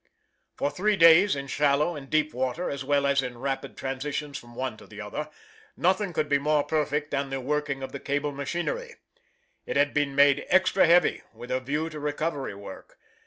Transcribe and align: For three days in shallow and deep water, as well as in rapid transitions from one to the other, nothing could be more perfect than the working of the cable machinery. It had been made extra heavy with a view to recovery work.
For 0.57 0.71
three 0.71 0.97
days 0.97 1.35
in 1.35 1.45
shallow 1.45 1.95
and 1.95 2.09
deep 2.09 2.33
water, 2.33 2.71
as 2.71 2.83
well 2.83 3.05
as 3.05 3.21
in 3.21 3.37
rapid 3.37 3.77
transitions 3.77 4.35
from 4.39 4.55
one 4.55 4.75
to 4.77 4.87
the 4.87 4.99
other, 4.99 5.29
nothing 5.77 6.11
could 6.11 6.27
be 6.27 6.39
more 6.39 6.63
perfect 6.63 7.11
than 7.11 7.29
the 7.29 7.39
working 7.39 7.83
of 7.83 7.91
the 7.91 7.99
cable 7.99 8.31
machinery. 8.31 8.95
It 9.67 9.77
had 9.77 9.93
been 9.93 10.15
made 10.15 10.47
extra 10.49 10.87
heavy 10.87 11.21
with 11.35 11.51
a 11.51 11.59
view 11.59 11.87
to 11.91 11.99
recovery 11.99 12.55
work. 12.55 12.97